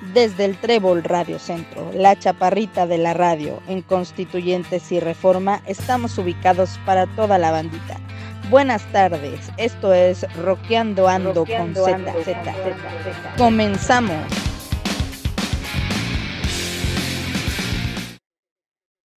Desde 0.00 0.46
el 0.46 0.56
Trébol 0.56 1.04
Radio 1.04 1.38
Centro, 1.38 1.92
la 1.94 2.18
chaparrita 2.18 2.86
de 2.86 2.96
la 2.96 3.12
radio, 3.12 3.60
en 3.68 3.82
Constituyentes 3.82 4.90
y 4.92 4.98
Reforma, 4.98 5.60
estamos 5.66 6.16
ubicados 6.16 6.80
para 6.86 7.06
toda 7.16 7.36
la 7.36 7.50
bandita. 7.50 8.00
Buenas 8.48 8.82
tardes, 8.92 9.52
esto 9.58 9.92
es 9.92 10.26
Roqueando 10.36 11.06
Ando 11.06 11.44
con 11.44 11.74
Z. 11.74 12.14
Comenzamos. 13.36 14.39